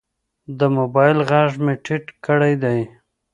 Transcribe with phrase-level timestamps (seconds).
[0.59, 2.79] د موبایل غږ مې ټیټ کړی دی.